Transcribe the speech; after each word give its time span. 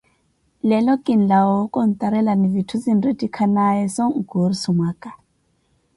Leelo 0.69 0.93
kinlawa 1.05 1.51
wookontarelani 1.57 2.47
vitthu 2.55 2.75
zinretikhanaye 2.85 3.83
so 3.95 4.05
nkursu 4.19 4.67
mwaka. 4.77 5.09